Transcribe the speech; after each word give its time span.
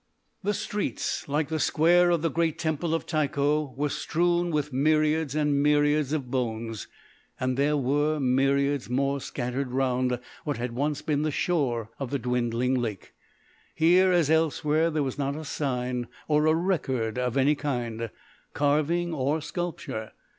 The 0.41 0.55
streets, 0.55 1.27
like 1.29 1.49
the 1.49 1.59
square 1.59 2.09
of 2.09 2.23
the 2.23 2.31
great 2.31 2.57
Temple 2.57 2.95
of 2.95 3.05
Tycho, 3.05 3.75
were 3.77 3.87
strewn 3.89 4.49
with 4.49 4.73
myriads 4.73 5.35
and 5.35 5.61
myriads 5.61 6.11
of 6.11 6.31
bones, 6.31 6.87
and 7.39 7.55
there 7.55 7.77
were 7.77 8.19
myriads 8.19 8.89
more 8.89 9.21
scattered 9.21 9.71
round 9.73 10.19
what 10.43 10.57
had 10.57 10.71
once 10.71 11.03
been 11.03 11.21
the 11.21 11.29
shores 11.29 11.89
of 11.99 12.09
the 12.09 12.17
dwindling 12.17 12.73
lake. 12.73 13.13
Here, 13.75 14.11
as 14.11 14.31
elsewhere, 14.31 14.89
there 14.89 15.03
was 15.03 15.19
not 15.19 15.35
a 15.35 15.45
sign 15.45 16.07
or 16.27 16.47
a 16.47 16.55
record 16.55 17.19
of 17.19 17.37
any 17.37 17.53
kind 17.53 18.09
carving 18.55 19.13
or 19.13 19.39
sculpture. 19.39 20.13